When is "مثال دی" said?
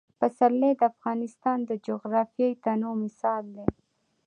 3.03-3.65